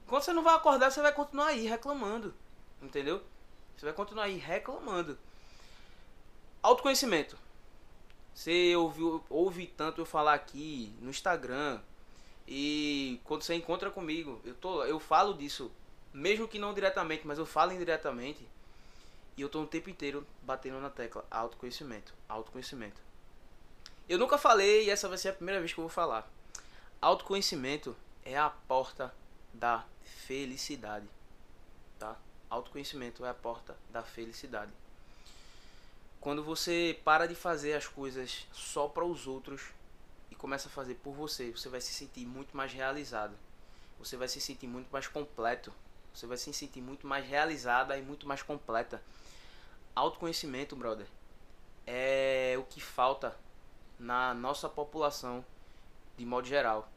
Quando 0.06 0.22
você 0.22 0.32
não 0.32 0.42
vai 0.42 0.54
acordar, 0.54 0.90
você 0.90 1.00
vai 1.00 1.12
continuar 1.12 1.48
aí 1.48 1.66
reclamando. 1.66 2.34
Entendeu? 2.82 3.22
Você 3.76 3.86
vai 3.86 3.94
continuar 3.94 4.24
aí 4.24 4.36
reclamando. 4.36 5.18
Autoconhecimento. 6.62 7.38
Você 8.34 8.74
ouviu, 8.76 9.24
ouve 9.28 9.66
tanto 9.66 10.00
eu 10.00 10.06
falar 10.06 10.34
aqui 10.34 10.94
no 11.00 11.10
Instagram. 11.10 11.80
E 12.50 13.20
quando 13.24 13.42
você 13.42 13.54
encontra 13.54 13.90
comigo, 13.90 14.40
eu, 14.42 14.54
tô, 14.54 14.82
eu 14.82 14.98
falo 14.98 15.34
disso. 15.34 15.70
Mesmo 16.14 16.48
que 16.48 16.58
não 16.58 16.72
diretamente, 16.72 17.26
mas 17.26 17.38
eu 17.38 17.44
falo 17.44 17.72
indiretamente. 17.72 18.48
E 19.36 19.42
eu 19.42 19.50
tô 19.50 19.60
o 19.60 19.66
tempo 19.66 19.90
inteiro 19.90 20.26
batendo 20.42 20.80
na 20.80 20.88
tecla 20.88 21.26
autoconhecimento. 21.30 22.14
Autoconhecimento. 22.26 22.98
Eu 24.08 24.18
nunca 24.18 24.38
falei 24.38 24.86
e 24.86 24.90
essa 24.90 25.10
vai 25.10 25.18
ser 25.18 25.28
a 25.28 25.32
primeira 25.34 25.60
vez 25.60 25.74
que 25.74 25.78
eu 25.78 25.82
vou 25.82 25.90
falar. 25.90 26.26
Autoconhecimento 27.02 27.94
é 28.24 28.38
a 28.38 28.48
porta 28.48 29.14
da 29.52 29.84
felicidade. 30.26 31.06
Tá? 31.98 32.16
Autoconhecimento 32.48 33.26
é 33.26 33.28
a 33.28 33.34
porta 33.34 33.76
da 33.90 34.02
felicidade. 34.02 34.72
Quando 36.18 36.42
você 36.42 36.98
para 37.04 37.26
de 37.26 37.34
fazer 37.34 37.74
as 37.74 37.86
coisas 37.86 38.46
só 38.52 38.88
para 38.88 39.04
os 39.04 39.26
outros 39.26 39.60
e 40.30 40.34
começa 40.34 40.68
a 40.68 40.70
fazer 40.70 40.94
por 40.96 41.12
você, 41.12 41.50
você 41.50 41.68
vai 41.68 41.80
se 41.80 41.92
sentir 41.92 42.26
muito 42.26 42.56
mais 42.56 42.72
realizado. 42.72 43.34
Você 43.98 44.16
vai 44.16 44.28
se 44.28 44.40
sentir 44.40 44.66
muito 44.66 44.88
mais 44.90 45.06
completo. 45.06 45.72
Você 46.14 46.26
vai 46.26 46.36
se 46.36 46.52
sentir 46.52 46.80
muito 46.80 47.06
mais 47.06 47.26
realizada 47.26 47.96
e 47.96 48.02
muito 48.02 48.26
mais 48.26 48.42
completa. 48.42 49.02
Autoconhecimento, 49.94 50.76
brother, 50.76 51.06
é 51.86 52.56
o 52.58 52.62
que 52.64 52.80
falta 52.80 53.36
na 53.98 54.32
nossa 54.34 54.68
população 54.68 55.44
de 56.16 56.24
modo 56.24 56.46
geral. 56.46 56.88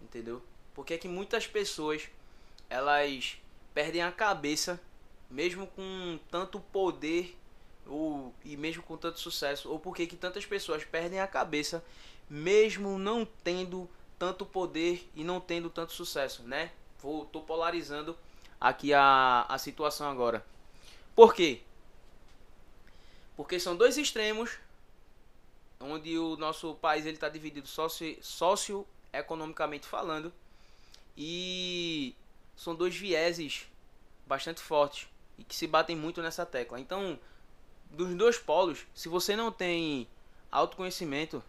Entendeu? 0.00 0.42
Porque 0.74 0.94
é 0.94 0.98
que 0.98 1.08
muitas 1.08 1.46
pessoas 1.46 2.08
elas 2.68 3.36
perdem 3.74 4.02
a 4.02 4.12
cabeça 4.12 4.80
mesmo 5.30 5.66
com 5.68 6.18
tanto 6.30 6.58
poder 6.60 7.36
ou 7.86 8.34
e 8.44 8.56
mesmo 8.56 8.82
com 8.82 8.96
tanto 8.96 9.18
sucesso, 9.18 9.70
ou 9.70 9.78
porque 9.78 10.06
que 10.06 10.16
tantas 10.16 10.44
pessoas 10.44 10.84
perdem 10.84 11.20
a 11.20 11.26
cabeça 11.26 11.84
mesmo 12.30 12.96
não 12.96 13.26
tendo 13.42 13.90
tanto 14.16 14.46
poder 14.46 15.10
e 15.16 15.24
não 15.24 15.40
tendo 15.40 15.68
tanto 15.68 15.92
sucesso, 15.92 16.44
né? 16.44 16.70
Vou 17.02 17.24
tô 17.26 17.40
polarizando 17.40 18.16
aqui 18.60 18.94
a, 18.94 19.44
a 19.48 19.58
situação 19.58 20.08
agora. 20.08 20.46
Por 21.16 21.34
quê? 21.34 21.60
Porque 23.36 23.58
são 23.58 23.74
dois 23.76 23.98
extremos 23.98 24.58
onde 25.80 26.16
o 26.18 26.36
nosso 26.36 26.74
país 26.74 27.04
ele 27.06 27.16
está 27.16 27.28
dividido 27.28 27.66
socio, 27.66 28.16
socioeconomicamente 28.22 29.86
falando 29.86 30.32
e 31.16 32.14
são 32.54 32.74
dois 32.74 32.94
vieses 32.94 33.66
bastante 34.26 34.60
fortes 34.60 35.08
e 35.38 35.42
que 35.42 35.56
se 35.56 35.66
batem 35.66 35.96
muito 35.96 36.20
nessa 36.20 36.44
tecla. 36.44 36.78
Então, 36.78 37.18
dos 37.90 38.14
dois 38.14 38.38
polos, 38.38 38.86
se 38.94 39.08
você 39.08 39.34
não 39.34 39.50
tem 39.50 40.06
autoconhecimento, 40.52 41.42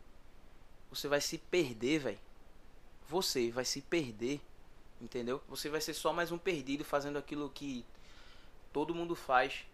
você 0.92 1.08
vai 1.08 1.22
se 1.22 1.38
perder, 1.38 2.00
velho. 2.00 2.20
Você 3.08 3.50
vai 3.50 3.66
se 3.66 3.82
perder, 3.82 4.42
entendeu? 5.00 5.42
Você 5.48 5.70
vai 5.70 5.82
ser 5.82 5.94
só 5.94 6.12
mais 6.12 6.32
um 6.32 6.38
perdido 6.38 6.84
fazendo 6.84 7.18
aquilo 7.18 7.50
que 7.50 7.86
todo 8.74 8.94
mundo 8.94 9.16
faz, 9.16 9.66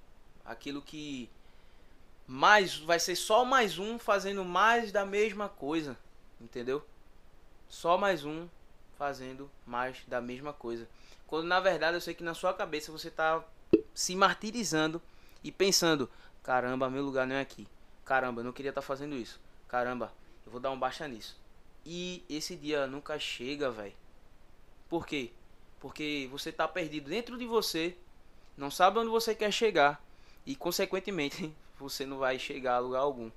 aquilo 0.45 0.81
que 0.81 1.29
mais 2.27 2.77
vai 2.77 2.99
ser 2.99 3.15
só 3.15 3.43
mais 3.43 3.79
um 3.79 3.97
fazendo 3.97 4.45
mais 4.45 4.91
da 4.91 5.05
mesma 5.05 5.49
coisa, 5.49 5.97
entendeu? 6.39 6.85
Só 7.67 7.97
mais 7.97 8.23
um 8.23 8.47
fazendo 8.97 9.49
mais 9.65 10.03
da 10.07 10.21
mesma 10.21 10.53
coisa. 10.53 10.87
Quando 11.25 11.47
na 11.47 11.59
verdade 11.59 11.97
eu 11.97 12.01
sei 12.01 12.13
que 12.13 12.23
na 12.23 12.33
sua 12.33 12.53
cabeça 12.53 12.91
você 12.91 13.07
está 13.07 13.43
se 13.93 14.15
martirizando 14.15 15.01
e 15.43 15.51
pensando: 15.51 16.09
caramba, 16.43 16.89
meu 16.89 17.03
lugar 17.03 17.25
não 17.27 17.35
é 17.35 17.41
aqui. 17.41 17.67
Caramba, 18.05 18.41
eu 18.41 18.45
não 18.45 18.53
queria 18.53 18.69
estar 18.69 18.81
tá 18.81 18.87
fazendo 18.87 19.15
isso. 19.15 19.39
Caramba, 19.67 20.11
eu 20.47 20.51
vou 20.51 20.61
dar 20.61 20.71
um 20.71 20.79
baixa 20.79 21.05
nisso. 21.09 21.37
E 21.85 22.23
esse 22.29 22.55
dia 22.55 22.87
nunca 22.87 23.19
chega, 23.19 23.69
velho. 23.69 23.93
Por 24.87 25.05
quê? 25.05 25.31
Porque 25.77 26.27
você 26.31 26.49
está 26.49 26.65
perdido 26.65 27.09
dentro 27.09 27.37
de 27.37 27.45
você, 27.45 27.97
não 28.55 28.71
sabe 28.71 28.97
onde 28.97 29.09
você 29.09 29.35
quer 29.35 29.51
chegar 29.51 30.01
e 30.45 30.55
consequentemente 30.55 31.53
você 31.77 32.05
não 32.05 32.17
vai 32.17 32.39
chegar 32.39 32.75
a 32.75 32.79
lugar 32.79 32.99
algum. 32.99 33.29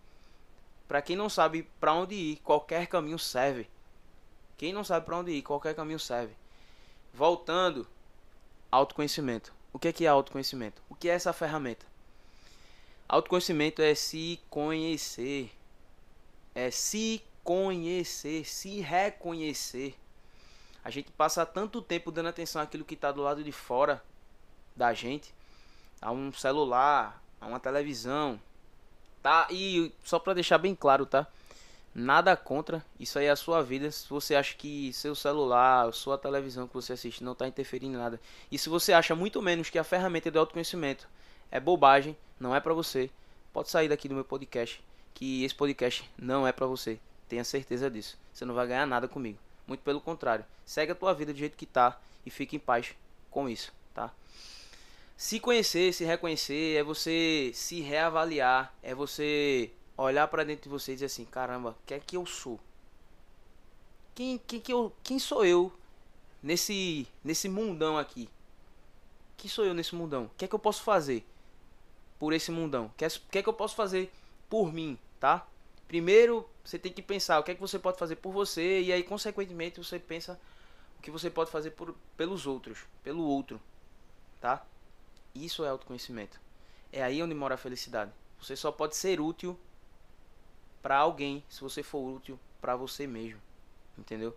Para 0.87 1.03
quem 1.03 1.17
não 1.17 1.29
sabe 1.29 1.69
para 1.81 1.93
onde 1.95 2.15
ir, 2.15 2.37
qualquer 2.37 2.87
caminho 2.87 3.19
serve. 3.19 3.69
Quem 4.57 4.73
não 4.73 4.85
sabe 4.85 5.05
para 5.05 5.19
onde 5.19 5.33
ir, 5.33 5.43
qualquer 5.43 5.75
caminho 5.75 5.99
serve. 5.99 6.33
Voltando, 7.13 7.89
autoconhecimento. 8.71 9.53
O 9.73 9.81
que 9.81 9.89
é, 9.89 9.93
que 9.93 10.07
é 10.07 10.09
autoconhecimento? 10.09 10.81
O 10.89 10.95
que 10.95 11.09
é 11.09 11.13
essa 11.13 11.33
ferramenta? 11.33 11.85
Autoconhecimento 13.09 13.83
é 13.83 13.97
se 13.97 14.41
conhecer. 14.49 15.51
É 16.55 16.71
se 16.71 17.23
conhecer, 17.45 18.45
se 18.45 18.81
reconhecer. 18.81 19.95
A 20.85 20.91
gente 20.91 21.11
passa 21.13 21.45
tanto 21.45 21.83
tempo 21.83 22.11
dando 22.11 22.29
atenção 22.29 22.61
àquilo 22.63 22.85
que 22.85 22.95
está 22.95 23.13
do 23.13 23.23
lado 23.23 23.45
de 23.45 23.53
fora 23.53 24.03
da 24.75 24.95
gente, 24.95 25.35
a 26.01 26.11
um 26.11 26.33
celular, 26.33 27.23
a 27.41 27.47
uma 27.47 27.61
televisão, 27.61 28.41
tá? 29.23 29.47
E 29.51 29.93
só 30.03 30.19
para 30.19 30.35
deixar 30.35 30.59
bem 30.59 30.75
claro, 30.75 31.05
tá? 31.05 31.27
Nada 31.95 32.37
contra, 32.37 32.85
isso 33.01 33.19
aí 33.19 33.27
é 33.27 33.31
a 33.31 33.37
sua 33.37 33.63
vida. 33.63 33.91
Se 33.91 34.09
você 34.09 34.35
acha 34.37 34.55
que 34.55 34.93
seu 34.93 35.15
celular, 35.15 35.93
sua 35.93 36.17
televisão 36.17 36.69
que 36.69 36.75
você 36.75 36.93
assiste 36.93 37.25
não 37.25 37.33
está 37.33 37.49
interferindo 37.49 37.97
em 37.97 37.99
nada. 37.99 38.21
E 38.51 38.57
se 38.57 38.69
você 38.69 38.93
acha 38.93 39.15
muito 39.15 39.43
menos 39.43 39.71
que 39.71 39.79
a 39.79 39.85
ferramenta 39.85 40.31
de 40.31 40.39
autoconhecimento 40.39 41.09
é 41.51 41.59
bobagem, 41.59 42.17
não 42.39 42.55
é 42.55 42.61
para 42.61 42.73
você, 42.73 43.11
pode 43.53 43.71
sair 43.71 43.89
daqui 43.89 44.09
do 44.09 44.15
meu 44.15 44.25
podcast, 44.25 44.83
que 45.21 45.45
esse 45.45 45.55
podcast 45.55 46.11
não 46.17 46.47
é 46.47 46.53
para 46.53 46.67
você. 46.67 46.99
Tenha 47.29 47.45
certeza 47.45 47.91
disso. 47.91 48.19
Você 48.33 48.47
não 48.47 48.55
vai 48.55 48.67
ganhar 48.67 48.87
nada 48.87 49.07
comigo. 49.07 49.39
Muito 49.67 49.83
pelo 49.83 50.01
contrário. 50.01 50.47
Segue 50.65 50.93
a 50.93 50.95
tua 50.95 51.13
vida 51.13 51.31
do 51.31 51.39
jeito 51.39 51.59
que 51.59 51.67
tá 51.67 52.01
e 52.25 52.31
fique 52.31 52.57
em 52.57 52.59
paz 52.59 52.95
com 53.31 53.47
isso, 53.47 53.71
tá? 53.93 54.11
Se 55.19 55.39
conhecer, 55.39 55.93
se 55.93 56.05
reconhecer, 56.05 56.79
é 56.79 56.83
você 56.83 57.53
se 57.55 57.83
reavaliar, 57.83 58.75
é 58.83 58.95
você 58.95 59.71
olhar 59.95 60.27
para 60.29 60.43
dentro 60.43 60.63
de 60.63 60.69
você 60.71 60.93
e 60.93 60.95
dizer 60.95 61.07
assim, 61.07 61.27
caramba, 61.27 61.73
o 61.73 61.87
que 61.87 61.93
é 61.93 62.01
que 62.01 62.17
eu 62.17 62.25
sou? 62.25 62.59
Quem, 64.15 64.39
quem, 64.39 64.59
que 64.59 64.73
eu, 64.73 64.91
quem 65.03 65.19
sou 65.19 65.45
eu 65.45 65.71
nesse, 66.43 67.07
nesse 67.23 67.47
mundão 67.47 67.99
aqui? 67.99 68.27
Quem 69.37 69.51
sou 69.51 69.67
eu 69.67 69.75
nesse 69.75 69.95
mundão? 69.95 70.25
O 70.25 70.31
que 70.39 70.47
é 70.47 70.49
que 70.49 70.55
eu 70.55 70.59
posso 70.59 70.83
fazer 70.83 71.27
por 72.19 72.33
esse 72.33 72.51
mundão? 72.51 72.87
O 72.87 72.93
que, 72.97 73.05
é, 73.05 73.09
que 73.31 73.39
é 73.39 73.43
que 73.43 73.49
eu 73.49 73.53
posso 73.53 73.77
fazer 73.77 74.11
por 74.49 74.73
mim, 74.73 74.99
tá? 75.21 75.47
Primeiro, 75.87 76.49
você 76.65 76.79
tem 76.79 76.93
que 76.93 77.03
pensar 77.03 77.39
o 77.39 77.43
que 77.43 77.51
é 77.51 77.55
que 77.55 77.61
você 77.61 77.79
pode 77.79 77.99
fazer 77.99 78.17
por 78.17 78.33
você 78.33 78.81
e 78.81 78.93
aí, 78.93 79.03
consequentemente, 79.03 79.79
você 79.79 79.99
pensa 79.99 80.41
o 80.99 81.03
que 81.03 81.11
você 81.11 81.29
pode 81.29 81.51
fazer 81.51 81.73
por, 81.73 81.95
pelos 82.17 82.47
outros, 82.47 82.87
pelo 83.05 83.23
outro, 83.23 83.61
tá? 84.41 84.65
Isso 85.35 85.65
é 85.65 85.69
autoconhecimento. 85.69 86.41
É 86.93 87.03
aí 87.03 87.23
onde 87.23 87.35
mora 87.35 87.55
a 87.55 87.59
felicidade. 87.59 88.11
Você 88.41 88.57
só 88.57 88.73
pode 88.73 88.97
ser 88.97 89.21
útil 89.21 89.59
para 90.83 90.97
alguém 90.97 91.45
se 91.49 91.61
você 91.61 91.83
for 91.83 92.01
útil 92.01 92.39
para 92.61 92.75
você 92.75 93.07
mesmo. 93.07 93.41
Entendeu? 93.99 94.37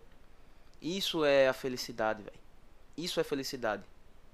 Isso 0.80 1.24
é 1.24 1.48
a 1.48 1.52
felicidade, 1.52 2.22
velho. 2.22 2.38
Isso 2.96 3.18
é 3.18 3.24
felicidade. 3.24 3.82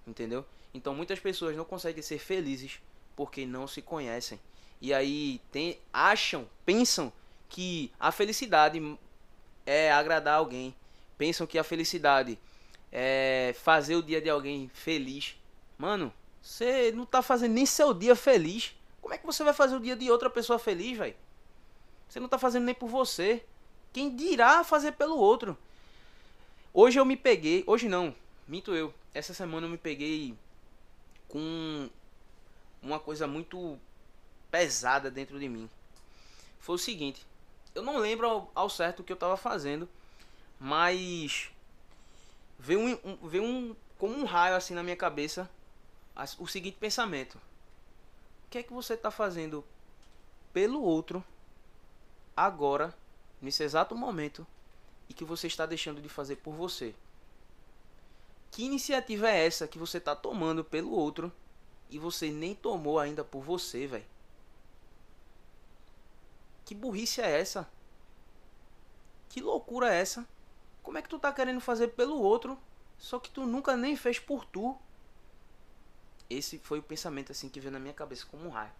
Entendeu? 0.06 0.44
Então 0.74 0.94
muitas 0.94 1.20
pessoas 1.20 1.56
não 1.56 1.64
conseguem 1.64 2.02
ser 2.02 2.18
felizes 2.18 2.80
porque 3.14 3.46
não 3.46 3.66
se 3.66 3.80
conhecem. 3.80 4.40
E 4.80 4.94
aí 4.94 5.40
tem, 5.52 5.78
acham, 5.92 6.48
pensam 6.64 7.12
que 7.48 7.92
a 8.00 8.10
felicidade 8.10 8.80
é 9.66 9.92
agradar 9.92 10.38
alguém. 10.38 10.74
Pensam 11.18 11.46
que 11.46 11.58
a 11.58 11.64
felicidade 11.64 12.38
é 12.90 13.54
fazer 13.62 13.96
o 13.96 14.02
dia 14.02 14.20
de 14.20 14.30
alguém 14.30 14.70
feliz. 14.72 15.36
Mano, 15.76 16.12
você 16.40 16.92
não 16.92 17.04
tá 17.04 17.20
fazendo 17.20 17.52
nem 17.52 17.66
seu 17.66 17.92
dia 17.92 18.16
feliz. 18.16 18.74
Como 19.02 19.12
é 19.12 19.18
que 19.18 19.26
você 19.26 19.44
vai 19.44 19.52
fazer 19.52 19.76
o 19.76 19.80
dia 19.80 19.96
de 19.96 20.10
outra 20.10 20.30
pessoa 20.30 20.58
feliz, 20.58 20.96
velho? 20.96 21.16
Você 22.08 22.18
não 22.18 22.28
tá 22.28 22.38
fazendo 22.38 22.64
nem 22.64 22.74
por 22.74 22.88
você. 22.88 23.44
Quem 23.92 24.14
dirá 24.14 24.64
fazer 24.64 24.92
pelo 24.92 25.16
outro? 25.16 25.56
Hoje 26.72 26.98
eu 26.98 27.04
me 27.04 27.16
peguei, 27.16 27.64
hoje 27.66 27.88
não, 27.88 28.14
minto 28.46 28.74
eu. 28.74 28.94
Essa 29.12 29.34
semana 29.34 29.66
eu 29.66 29.70
me 29.70 29.78
peguei 29.78 30.36
com 31.28 31.90
uma 32.80 32.98
coisa 32.98 33.26
muito 33.26 33.78
pesada 34.50 35.10
dentro 35.10 35.38
de 35.38 35.48
mim. 35.48 35.68
Foi 36.58 36.74
o 36.74 36.78
seguinte, 36.78 37.26
eu 37.74 37.82
não 37.82 37.98
lembro 37.98 38.26
ao, 38.26 38.52
ao 38.54 38.70
certo 38.70 39.00
o 39.00 39.04
que 39.04 39.12
eu 39.12 39.16
tava 39.16 39.36
fazendo, 39.36 39.88
mas 40.58 41.50
veio 42.58 42.80
um, 42.80 42.98
um, 43.04 43.28
veio 43.28 43.44
um 43.44 43.76
como 43.98 44.16
um 44.16 44.24
raio 44.24 44.56
assim 44.56 44.74
na 44.74 44.82
minha 44.82 44.96
cabeça 44.96 45.48
o 46.38 46.46
seguinte 46.46 46.76
pensamento: 46.78 47.36
o 48.46 48.50
que 48.50 48.58
é 48.58 48.62
que 48.62 48.72
você 48.72 48.94
está 48.94 49.10
fazendo 49.10 49.64
pelo 50.52 50.82
outro 50.82 51.24
agora, 52.36 52.94
nesse 53.40 53.62
exato 53.62 53.94
momento, 53.94 54.46
e 55.08 55.14
que 55.14 55.24
você 55.24 55.46
está 55.46 55.66
deixando 55.66 56.00
de 56.00 56.08
fazer 56.08 56.36
por 56.36 56.54
você? 56.54 56.94
Que 58.50 58.64
iniciativa 58.64 59.30
é 59.30 59.46
essa 59.46 59.68
que 59.68 59.78
você 59.78 59.98
está 59.98 60.16
tomando 60.16 60.64
pelo 60.64 60.90
outro 60.90 61.32
e 61.88 61.98
você 61.98 62.30
nem 62.30 62.54
tomou 62.54 62.98
ainda 62.98 63.22
por 63.22 63.42
você, 63.42 63.86
velho? 63.86 64.04
Que 66.70 66.74
burrice 66.76 67.20
é 67.20 67.40
essa? 67.40 67.68
Que 69.28 69.40
loucura 69.40 69.92
é 69.92 70.00
essa? 70.00 70.24
Como 70.84 70.96
é 70.96 71.02
que 71.02 71.08
tu 71.08 71.18
tá 71.18 71.32
querendo 71.32 71.60
fazer 71.60 71.88
pelo 71.88 72.22
outro, 72.22 72.56
só 72.96 73.18
que 73.18 73.28
tu 73.28 73.44
nunca 73.44 73.76
nem 73.76 73.96
fez 73.96 74.20
por 74.20 74.44
tu? 74.44 74.78
Esse 76.30 76.60
foi 76.60 76.78
o 76.78 76.82
pensamento 76.84 77.32
assim 77.32 77.48
que 77.48 77.58
veio 77.58 77.72
na 77.72 77.80
minha 77.80 77.92
cabeça 77.92 78.24
como 78.24 78.46
um 78.46 78.50
raio. 78.50 78.70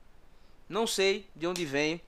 Não 0.68 0.86
sei 0.86 1.28
de 1.34 1.48
onde 1.48 1.64
vem, 1.64 2.00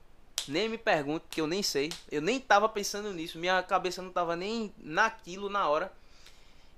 nem 0.46 0.68
me 0.68 0.78
pergunte, 0.78 1.26
que 1.28 1.40
eu 1.40 1.48
nem 1.48 1.64
sei. 1.64 1.90
Eu 2.08 2.22
nem 2.22 2.38
tava 2.38 2.68
pensando 2.68 3.12
nisso, 3.12 3.36
minha 3.36 3.60
cabeça 3.60 4.00
não 4.00 4.12
tava 4.12 4.36
nem 4.36 4.72
naquilo 4.78 5.48
na 5.48 5.68
hora. 5.68 5.92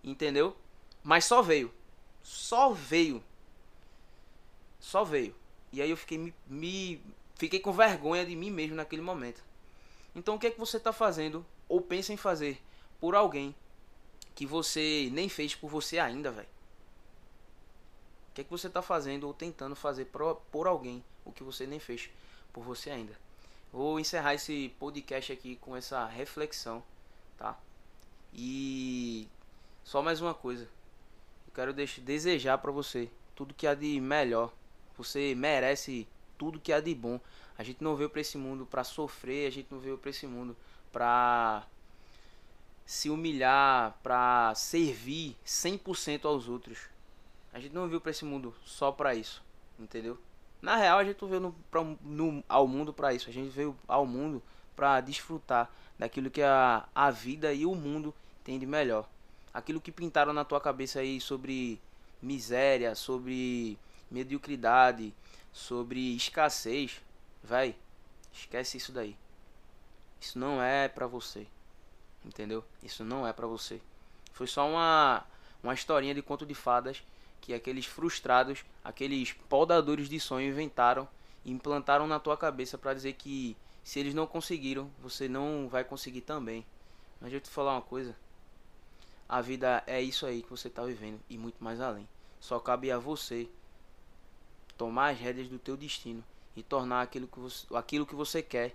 Entendeu? 0.03 0.57
Mas 1.03 1.27
só 1.27 1.43
veio. 1.43 1.71
Só 2.23 2.73
veio. 2.73 3.23
Só 4.81 5.05
veio. 5.05 5.37
E 5.71 5.83
aí 5.83 5.91
eu 5.91 5.97
fiquei 5.99 6.17
me, 6.17 6.35
me 6.47 7.03
fiquei 7.35 7.61
com 7.61 7.73
vergonha 7.73 8.25
de 8.25 8.35
mim 8.35 8.51
mesmo 8.51 8.77
naquele 8.77 9.03
momento. 9.03 9.43
Então 10.15 10.37
o 10.37 10.39
que 10.39 10.47
é 10.47 10.51
que 10.51 10.59
você 10.59 10.77
está 10.77 10.93
fazendo 10.93 11.45
ou 11.69 11.81
pensa 11.81 12.13
em 12.13 12.17
fazer 12.17 12.63
por 13.01 13.15
alguém 13.15 13.55
que 14.35 14.47
você 14.47 15.09
nem 15.13 15.29
fez 15.29 15.55
por 15.55 15.69
você 15.69 15.99
ainda, 15.99 16.31
velho? 16.31 16.49
O 18.31 18.35
que 18.35 18.41
é 18.41 18.45
que 18.45 18.51
você 18.51 18.67
está 18.67 18.83
fazendo 18.83 19.25
ou 19.25 19.35
tentando 19.35 19.77
fazer 19.77 20.07
por, 20.07 20.37
por 20.51 20.67
alguém 20.67 21.05
o 21.25 21.33
que 21.33 21.45
você 21.45 21.67
nem 21.67 21.79
fez 21.79 22.11
por 22.53 22.65
você 22.65 22.91
ainda? 22.91 23.17
Vou 23.73 23.99
encerrar 23.99 24.35
esse 24.35 24.69
podcast 24.79 25.33
aqui 25.33 25.57
com 25.57 25.77
essa 25.77 26.07
reflexão, 26.07 26.83
tá? 27.37 27.59
E 28.33 29.29
só 29.83 30.01
mais 30.01 30.21
uma 30.21 30.35
coisa. 30.35 30.65
Eu 31.47 31.53
quero 31.55 31.73
desejar 31.73 32.59
para 32.59 32.71
você 32.71 33.11
tudo 33.35 33.55
que 33.55 33.67
há 33.67 33.75
de 33.75 34.01
melhor. 34.01 34.53
Você 34.97 35.35
merece 35.35 36.07
tudo 36.37 36.61
que 36.61 36.73
há 36.73 36.81
de 36.81 36.95
bom. 36.95 37.21
A 37.57 37.63
gente 37.63 37.83
não 37.83 37.97
veio 37.97 38.11
para 38.11 38.21
esse 38.21 38.37
mundo 38.37 38.67
para 38.67 38.85
sofrer, 38.85 39.47
a 39.47 39.51
gente 39.51 39.69
não 39.71 39.79
veio 39.79 39.97
para 39.97 40.11
esse 40.11 40.27
mundo 40.27 40.57
para 40.93 41.67
se 42.87 43.09
humilhar, 43.09 43.99
para 44.03 44.55
servir 44.55 45.37
100% 45.47 46.25
aos 46.25 46.49
outros. 46.49 46.79
A 47.53 47.61
gente 47.61 47.75
não 47.75 47.89
veio 47.89 48.01
para 48.01 48.11
esse 48.11 48.25
mundo 48.25 48.55
só 48.65 48.91
para 48.93 49.15
isso, 49.15 49.43
entendeu? 49.79 50.19
Na 50.61 50.77
real, 50.77 50.99
a 50.99 51.05
gente 51.05 51.21
não 51.21 51.29
veio 51.29 51.41
no, 51.41 51.53
pra, 51.71 51.85
no, 52.03 52.43
ao 52.49 52.67
mundo 52.67 52.93
para 52.93 53.13
isso. 53.13 53.29
A 53.29 53.33
gente 53.33 53.51
veio 53.51 53.77
ao 53.87 54.07
mundo 54.07 54.43
para 54.75 55.01
desfrutar 55.01 55.71
daquilo 55.99 56.31
que 56.31 56.43
a, 56.43 56.89
a 56.95 57.11
vida 57.11 57.53
e 57.53 57.67
o 57.67 57.75
mundo 57.75 58.15
tem 58.43 58.59
de 58.59 58.67
melhor. 58.67 59.09
Aquilo 59.53 59.81
que 59.81 59.93
pintaram 59.93 60.33
na 60.33 60.45
tua 60.45 60.61
cabeça 60.61 61.01
aí 61.01 61.21
sobre 61.21 61.81
miséria, 62.21 62.95
sobre 62.95 63.79
mediocridade, 64.11 65.15
sobre 65.55 66.15
escassez, 66.17 67.01
vai, 67.43 67.77
esquece 68.33 68.77
isso 68.77 68.93
daí. 68.93 69.17
Isso 70.21 70.39
não 70.39 70.61
é 70.61 70.89
para 70.89 71.07
você. 71.07 71.47
Entendeu? 72.25 72.65
Isso 72.83 73.05
não 73.05 73.27
é 73.27 73.33
para 73.33 73.47
você. 73.47 73.81
Foi 74.33 74.47
só 74.47 74.69
uma 74.69 75.25
uma 75.63 75.73
historinha 75.73 76.15
de 76.15 76.21
conto 76.21 76.45
de 76.45 76.55
fadas 76.55 77.03
que 77.41 77.55
aqueles 77.55 77.87
frustrados, 77.87 78.65
aqueles 78.83 79.33
podadores 79.33 80.11
de 80.11 80.21
sonho 80.21 80.51
inventaram 80.51 81.09
e 81.43 81.51
implantaram 81.51 82.07
na 82.07 82.21
tua 82.21 82.37
cabeça 82.37 82.77
para 82.77 82.93
dizer 82.93 83.15
que 83.15 83.57
se 83.83 83.99
eles 83.99 84.15
não 84.15 84.27
conseguiram, 84.27 84.91
você 85.01 85.27
não 85.27 85.69
vai 85.69 85.85
conseguir 85.85 86.21
também. 86.21 86.67
Mas 87.21 87.31
deixa 87.31 87.37
eu 87.37 87.49
te 87.49 87.51
falar 87.51 87.73
uma 87.73 87.83
coisa. 87.83 88.15
A 89.27 89.41
vida 89.41 89.83
é 89.87 90.03
isso 90.03 90.27
aí 90.27 90.43
que 90.43 90.51
você 90.51 90.69
está 90.69 90.85
vivendo 90.85 91.21
e 91.31 91.39
muito 91.39 91.63
mais 91.65 91.81
além. 91.81 92.07
Só 92.41 92.59
cabe 92.59 92.91
a 92.91 92.99
você 92.99 93.49
tomar 94.77 95.13
as 95.13 95.19
rédeas 95.19 95.49
do 95.49 95.59
teu 95.59 95.77
destino 95.77 96.25
e 96.57 96.63
tornar 96.63 97.03
aquilo 97.03 97.27
que 97.27 97.39
você, 97.39 97.67
aquilo 97.75 98.07
que 98.07 98.15
você 98.15 98.43
quer 98.43 98.75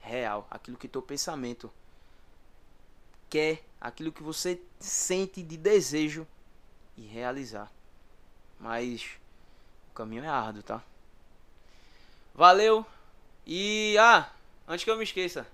real, 0.00 0.46
aquilo 0.50 0.76
que 0.76 0.88
teu 0.88 1.00
pensamento 1.00 1.72
quer, 3.30 3.64
aquilo 3.80 4.12
que 4.12 4.22
você 4.22 4.60
sente 4.78 5.42
de 5.42 5.56
desejo 5.56 6.26
e 6.96 7.02
realizar. 7.02 7.72
Mas 8.60 9.18
o 9.90 9.94
caminho 9.94 10.24
é 10.24 10.28
árduo, 10.28 10.62
tá? 10.62 10.82
Valeu! 12.34 12.84
E 13.46 13.96
ah, 13.98 14.30
antes 14.66 14.84
que 14.84 14.90
eu 14.90 14.96
me 14.96 15.04
esqueça, 15.04 15.46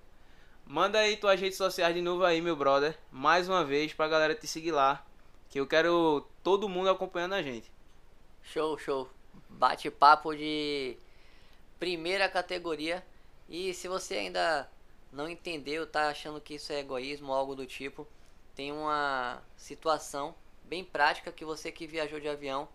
manda 0.66 0.98
aí 0.98 1.16
tuas 1.16 1.40
redes 1.40 1.58
sociais 1.58 1.94
de 1.94 2.00
novo 2.00 2.24
aí, 2.24 2.40
meu 2.40 2.56
brother, 2.56 2.98
mais 3.10 3.48
uma 3.48 3.64
vez 3.64 3.92
pra 3.92 4.08
galera 4.08 4.34
te 4.34 4.46
seguir 4.46 4.72
lá, 4.72 5.04
que 5.48 5.58
eu 5.58 5.66
quero 5.66 6.26
todo 6.42 6.68
mundo 6.68 6.90
acompanhando 6.90 7.34
a 7.34 7.42
gente. 7.42 7.70
Show, 8.42 8.78
show. 8.78 9.19
Bate-papo 9.48 10.34
de 10.34 10.96
primeira 11.78 12.28
categoria. 12.28 13.04
E 13.48 13.74
se 13.74 13.88
você 13.88 14.14
ainda 14.14 14.70
não 15.12 15.28
entendeu, 15.28 15.86
tá 15.86 16.08
achando 16.08 16.40
que 16.40 16.54
isso 16.54 16.72
é 16.72 16.78
egoísmo 16.78 17.28
ou 17.28 17.34
algo 17.34 17.54
do 17.54 17.66
tipo, 17.66 18.06
tem 18.54 18.70
uma 18.72 19.42
situação 19.56 20.34
bem 20.64 20.84
prática 20.84 21.32
que 21.32 21.44
você 21.44 21.72
que 21.72 21.86
viajou 21.86 22.20
de 22.20 22.28
avião 22.28 22.68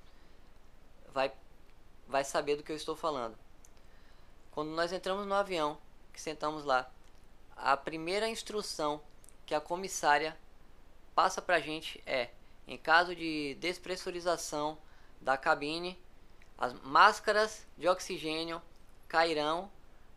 vai, 1.13 1.31
vai 2.07 2.23
saber 2.23 2.57
do 2.57 2.63
que 2.63 2.71
eu 2.71 2.75
estou 2.75 2.95
falando. 2.95 3.37
Quando 4.51 4.69
nós 4.71 4.91
entramos 4.91 5.25
no 5.25 5.33
avião, 5.33 5.77
que 6.11 6.21
sentamos 6.21 6.65
lá, 6.65 6.89
a 7.55 7.77
primeira 7.77 8.27
instrução 8.27 9.01
que 9.45 9.55
a 9.55 9.61
comissária 9.61 10.37
passa 11.13 11.41
pra 11.41 11.59
gente 11.59 12.01
é: 12.05 12.29
em 12.67 12.77
caso 12.77 13.15
de 13.15 13.55
despressurização 13.55 14.77
da 15.21 15.37
cabine, 15.37 15.97
as 16.57 16.73
máscaras 16.81 17.65
de 17.77 17.87
oxigênio 17.87 18.61
cairão 19.07 19.69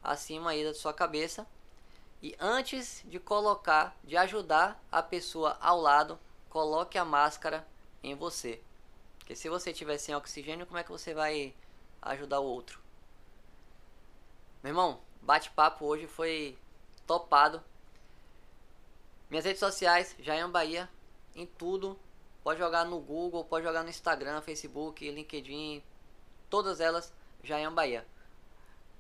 acima 0.03 0.51
aí 0.51 0.65
da 0.65 0.75
sua 0.75 0.93
cabeça. 0.93 1.47
E 2.23 2.35
antes 2.39 3.03
de 3.07 3.19
colocar, 3.19 3.97
de 4.03 4.17
ajudar 4.17 4.83
a 4.91 5.03
pessoa 5.03 5.57
ao 5.61 5.81
lado, 5.81 6.19
coloque 6.49 6.99
a 6.99 7.05
máscara 7.05 7.67
em 8.03 8.15
você. 8.15 8.61
Porque 9.19 9.37
se 9.37 9.49
você 9.49 9.73
tiver 9.73 9.99
sem 9.99 10.15
oxigênio, 10.15 10.67
como 10.67 10.79
é 10.79 10.85
que 10.85 10.91
você 10.91 11.15
vai 11.15 11.55
ajudar 12.03 12.41
o 12.41 12.45
outro? 12.45 12.81
Meu 14.63 14.71
irmão, 14.71 15.01
bate-papo 15.23 15.85
hoje 15.85 16.07
foi 16.07 16.59
topado. 17.07 17.63
Minhas 19.31 19.45
redes 19.45 19.61
sociais, 19.61 20.17
Jaian 20.19 20.51
Bahia, 20.51 20.89
em 21.35 21.47
tudo. 21.47 21.99
Pode 22.43 22.59
jogar 22.59 22.85
no 22.85 22.99
Google, 22.99 23.45
pode 23.45 23.65
jogar 23.65 23.83
no 23.83 23.91
Instagram, 23.91 24.41
Facebook, 24.41 25.09
LinkedIn, 25.09 25.83
todas 26.51 26.81
elas, 26.81 27.13
Jaian 27.43 27.73
Bahia. 27.73 28.07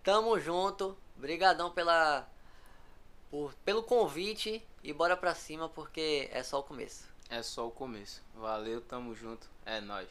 Tamo 0.02 0.38
junto, 0.38 0.96
brigadão 1.16 1.70
pela 1.70 2.26
por, 3.30 3.52
pelo 3.64 3.82
convite 3.82 4.64
e 4.82 4.92
bora 4.92 5.16
pra 5.16 5.34
cima 5.34 5.68
porque 5.68 6.28
é 6.32 6.42
só 6.42 6.61
o 6.61 6.62
começo. 6.62 7.08
É 7.28 7.42
só 7.42 7.66
o 7.66 7.70
começo. 7.70 8.22
Valeu, 8.34 8.80
tamo 8.80 9.14
junto. 9.14 9.46
É 9.66 9.80
nóis. 9.80 10.08